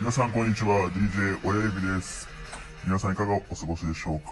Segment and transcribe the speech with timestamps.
[0.00, 2.28] 皆さんこんにちは DJ 親指です。
[2.84, 4.30] 皆さんいかがお過ごしでしょうか？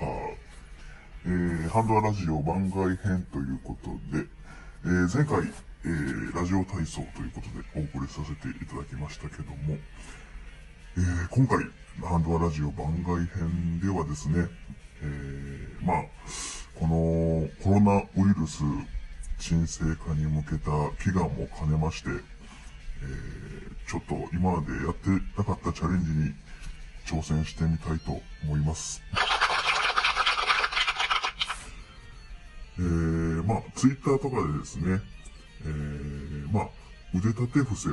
[1.25, 4.25] えー、ハンドアラジオ番外編ということで、
[4.85, 5.41] えー、前回、
[5.85, 9.77] えー、ラジオ体操ということでお送りさせていただきましたけども、
[10.99, 11.59] えー、今回、
[12.09, 14.47] ハンドアラジオ番外編ではですね、
[15.03, 16.05] えー、まあ、
[16.79, 18.63] このコロナウイルス
[19.41, 20.71] 沈静化に向けた
[21.03, 23.36] 祈願も兼ねまして、えー、
[23.87, 26.35] ちょっと今までやってなかったチャレンジに
[27.07, 29.01] 挑戦してみたいと思います。
[32.79, 35.01] えー、まあ、ツイッターとかでですね、
[35.65, 36.69] えー、まあ、
[37.15, 37.93] 腕立て伏せを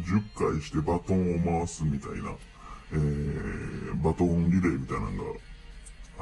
[0.00, 2.32] 10回してバトンを回すみたいな、
[2.92, 5.38] えー、バトンリレーみたいなのが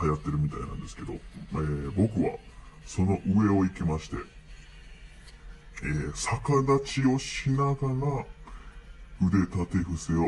[0.03, 2.37] 流行ってるみたいなんですけど、えー、僕は
[2.85, 4.17] その上を行きまして、
[5.85, 8.27] えー、逆立ちをしながら
[9.23, 10.25] 腕立て伏せを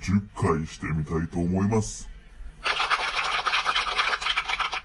[0.00, 2.08] 10回してみたいと思います。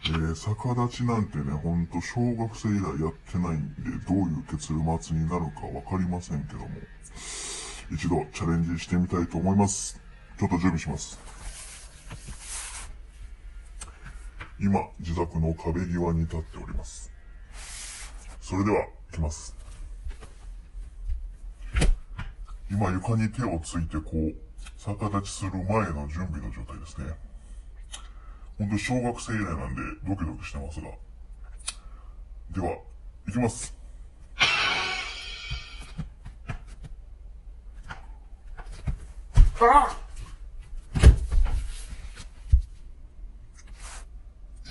[0.05, 6.67] えー、逆立ちなんてね、ほんと小学生以来やってないんで、どういう結末になるかわかりませんけども、
[7.91, 10.01] 一度チャレンジしてみたいと思います。
[10.39, 11.19] ちょっと準備します。
[14.59, 17.11] 今、自宅の壁際に立っております。
[18.41, 19.60] それでは、いきます。
[22.71, 24.33] 今床に手をついてこう、
[24.77, 27.13] 逆立ちする前の準備の状態ですね。
[28.57, 30.87] ほんと小学生以来なんでドキドキしてますが。
[32.51, 32.77] では、
[33.27, 33.75] いきます。
[39.59, 39.97] あ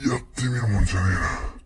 [0.09, 1.15] やってみるもんじゃねえ
[1.55, 1.60] な。